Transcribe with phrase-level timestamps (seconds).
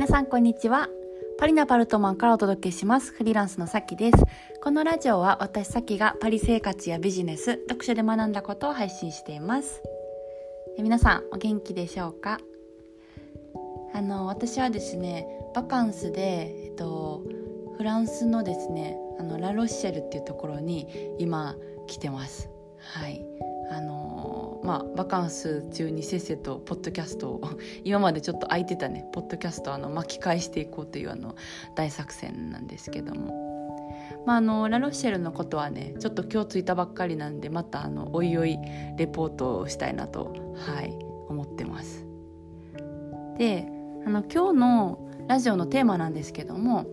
[0.00, 0.88] 皆さんこんにちは。
[1.38, 3.12] パリのパルトマンからお届けします。
[3.12, 4.16] フリーランスのさきです。
[4.62, 9.82] このラジオは私さきがパリ生活やビジネス読書で学んだことを配信しています。
[10.78, 12.38] 皆さんお元気でしょうか？
[13.92, 17.22] あの私はですねバカンスで、えっと、
[17.76, 20.88] フランスのですねあのラロッシェルっていうところに
[21.18, 21.56] 今
[21.86, 22.48] 来てます。
[22.78, 23.22] はい。
[23.70, 24.29] あの
[24.62, 27.40] まあバカンス中にせっせとポッドキャストを
[27.84, 31.36] 今までちょっと空いてたねポッドキャストをあの巻き返していこうというあの
[31.74, 38.58] 大作戦なんですけども、まあ、あのラロッシェルのことはねちょっと今日着いたばっかりなんでまたあのおいおい
[38.96, 40.96] レポートをしたいなと、はい、
[41.28, 42.06] 思ってます。
[43.38, 43.66] で
[44.06, 46.86] あの今日のラジオのテーマなんですけども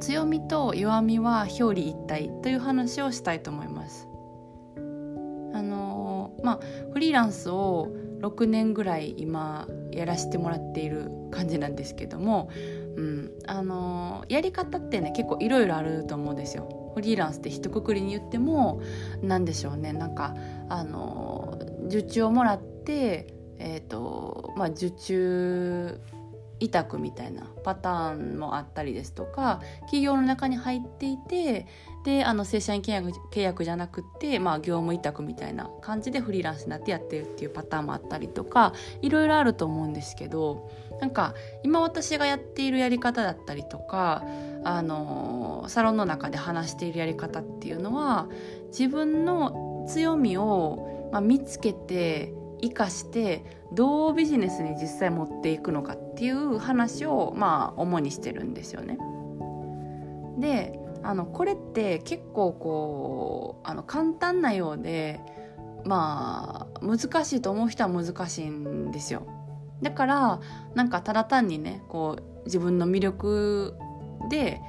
[0.00, 3.75] 強みと弱みは表裏一体という話をしたいと思います。
[6.46, 6.60] まあ
[6.92, 7.88] フリーランスを
[8.20, 12.48] 6年ぐらい今やらせてもらっている感じなんですけども、
[12.96, 16.92] うん、あのやり方ってね結構いろいろあると思うんですよ。
[16.94, 18.80] フリーランスって一括りに言っても
[19.22, 20.34] 何でしょうねなんか
[20.70, 21.58] あの
[21.88, 23.26] 受注をもらって
[23.58, 26.00] えっ、ー、とまあ受注
[26.60, 31.66] 委託みたいなパターンもあったりですとか企業の中に入っていて
[32.04, 44.24] であの正社員契約契約じゃなくて、まあ、業務委託みたいな感じでフリーランスになってやってるっていうパターンもあったりとかいろいろあると思うんですけどなんか今私がやっているやり方だったりとか
[44.64, 48.28] あのサロンの中で話しているやり方っていうのは
[48.68, 58.98] 自分の強みを、まあ、見つけて生かしてどうビジネスに実際持っていくのかっていう話をまあ主にしてるんですよね。
[60.38, 65.20] であのこれって結構こうあの簡単なようで
[65.84, 69.26] まあ難しいと思う人は難しいんですよ。
[69.82, 70.40] だから
[70.74, 73.74] なんかただ単にねこう自分の魅力
[74.30, 74.60] で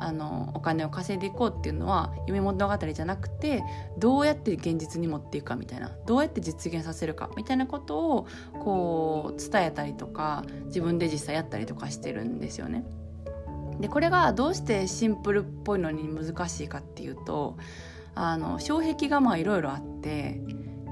[0.00, 3.62] あのお金を稼いでいこうっていうのは夢物語じゃなくて
[3.98, 8.26] どうやって現実に持っていくかみたいなどうやって実現させるかみたいなことを
[8.60, 12.84] こう伝えたりとか自分で実際やったりとかしてるんですよね。
[13.80, 17.56] でこれがどうしてシンプルっぽいのに難しいかっていうと
[18.14, 20.40] あの障壁がまあいろいろあって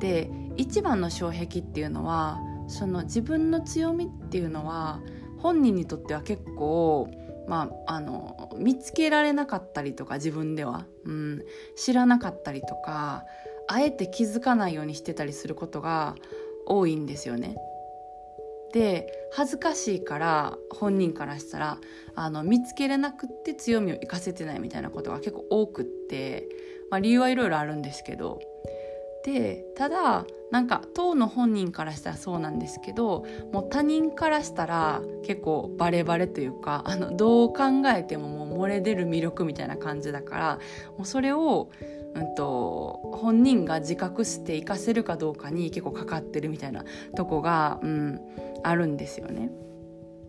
[0.00, 5.00] で一番の障壁っていうのはその自分の強みっていうのは
[5.38, 7.08] 本人にとっては結構
[7.46, 11.42] まあ、あの見つけられなかったりとか自分では、うん、
[11.76, 13.24] 知らなかったりとか
[13.68, 16.14] あえて気づかないようにしてたりすることが
[16.66, 17.56] 多いんですよね。
[18.72, 21.78] で恥ずかしいから本人からしたら
[22.14, 26.46] あの見つけれなくって強みを生かせてないみたいなことが結構多くって、
[26.90, 28.40] まあ、理由はいろいろあるんですけど
[29.26, 40.58] でただなんか当の本人からしたらそうなんですけどもう他人からしたら結構バレバレというかあのどう考えてももう漏れ出る魅力みたいな感じだから
[40.96, 41.70] もうそれを、
[42.14, 46.84] うんと、本人が自覚して活かせるかどうかに結構かかってるみたいな
[47.16, 48.20] とこが、うん、
[48.62, 49.50] あるんですよね。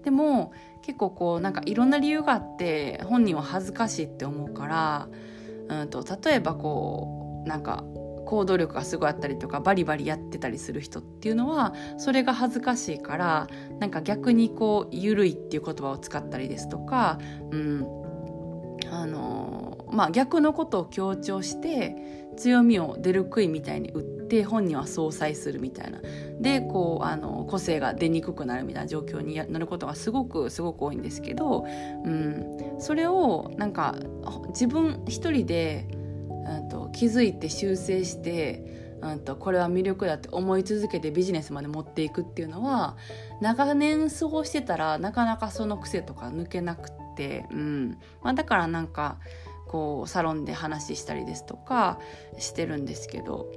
[0.03, 4.66] でも結構こうなんかいろんな理由があって本人は恥ずかしいって思うか
[5.69, 7.84] ら、うんと例えばこうなんか
[8.27, 13.47] 行動力がすごいあったりとかバリバリやってたりする人っていうのはそれが恥ずかしいから
[13.79, 17.17] なんか逆にこう緩いっていう言葉を使ったりですとか、
[17.51, 17.88] うん。
[18.89, 21.95] あのまあ、逆のことを強調して
[22.38, 25.99] 強みを出る杭みたいに打って本人は相殺するみたいな。
[26.39, 31.65] でこうあの個性が出にくくなるみたいな状況になることがすごくすごく多いんですけど、
[32.05, 33.95] うん、それをなんか
[34.49, 35.88] 自分一人で
[36.69, 42.97] と、気づいて修正して、と、これは魅力だって思い続けてビジネスまで持っていくっていうのは
[43.41, 47.97] 長年過ごしてたらなかなかその癖とか抜けなくて、うん。
[48.24, 49.19] まあ、だからなんか
[49.68, 52.00] こうサロンで話したりですとか
[52.38, 53.52] してるんですけど、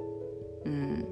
[0.65, 1.06] うん、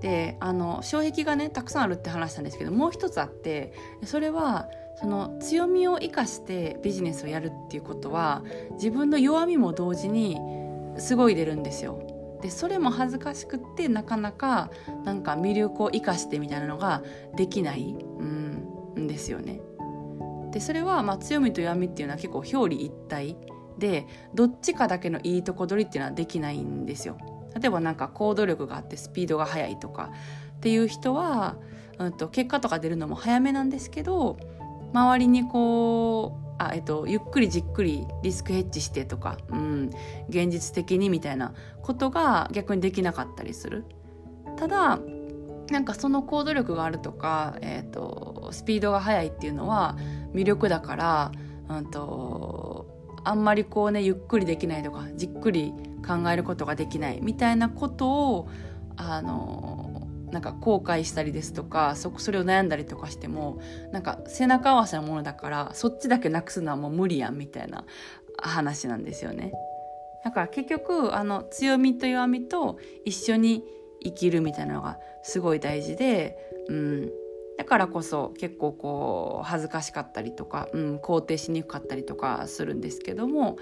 [0.00, 3.72] であの障壁がねたくさんあるって話したんですけどもう一つあって
[4.04, 10.38] それはその強みを生かしてビジネスをやるっていうことは自分の弱みも同時に
[10.98, 12.38] すごい出るんですよ。
[12.42, 14.70] でそれも恥ずかしくってなかなか
[15.04, 17.02] なんか魅力を生かしてみたいなのが
[17.36, 19.60] できない、うん、んですよね。
[20.50, 23.36] でそれはまあ強みと弱みっていうのは結構表裏一体
[23.78, 27.16] でどっちかだけのいいとこ取りっていうのはできないんですよ。
[27.58, 30.10] 例えばなんか行動力があってスピードが速いとか
[30.56, 31.56] っていう人は、
[31.98, 34.38] うんと結果とか出るのも早めなんですけど
[34.92, 39.90] 周りにこうあ、えっと、ゆっくりじっくりリスクヘッジしてとか、うん、
[40.28, 43.84] 現実的にみたいなことが逆にできなかったりする。
[44.56, 44.98] ただ
[45.70, 49.96] なんかその行動力があるとか、えーと、スピードが速いっていうのは
[50.34, 51.32] 魅力だから、
[51.68, 52.86] うんと、
[53.24, 55.72] あんまりこうねゆっくりできないとかじっくり
[56.06, 58.48] 考えることができないみたいなことを
[58.96, 59.91] あの
[60.32, 63.60] なんか後悔したりですとかそそれを悩んだりとかしても
[63.92, 67.84] なんか背中合わせなものだからそっちだけなくすのはもう無理やんみたいな
[68.38, 69.52] 話なんですよね。
[70.24, 73.64] だから結局あの強みと弱みと一緒に
[74.02, 76.36] 生きるみたいなのがすごい大事で、
[76.68, 77.10] うん、
[77.58, 83.56] だからこそ結構こう恥ずかしかったりとか、うん、肯定しにくかったりとかするんですけども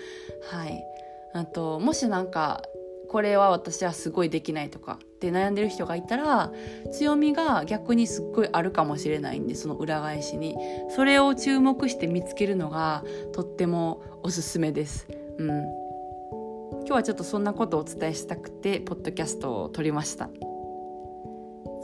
[0.51, 0.85] はい
[1.33, 2.63] あともしなんか
[3.11, 6.53] これは私はすごいできないとかって悩んでる人がいたら
[6.93, 10.55] 強みが逆にすっごいあるかもしれないんでその裏返しに
[10.95, 13.03] それを注目して見つけるのが
[13.33, 15.09] とってもおすすめです。
[15.39, 20.31] うん、今日はちょっとそんなことをお伝えしたくてポッドキャストを撮りました。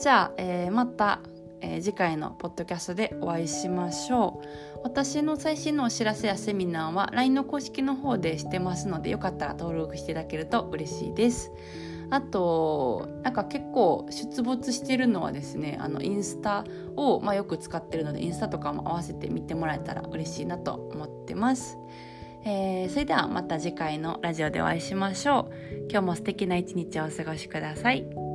[0.00, 1.22] じゃあ、えー、また
[1.60, 4.40] えー、次回のポッドキャストでお会いしましょ
[4.75, 11.50] う私の最新のお知らせやセミナーは LINE の公式の方でしてますのでよかったら登録していただけると嬉しいです。
[12.08, 21.78] あとなんか結構出没してるのはですねあのインスタを、まあ、よく使ってるのでインスタとかも合わせて見てもらえたら嬉しいなと思ってます、
[22.44, 25.88] えー、それではまた次回のラジオでお会いしましょう。
[25.90, 28.25] 今日も素敵な一日をお過ごしください。